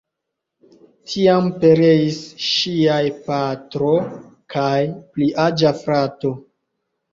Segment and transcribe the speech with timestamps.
[1.11, 2.17] Tiam pereis
[2.47, 3.93] ŝiaj patro
[4.57, 6.37] kaj pliaĝa frato.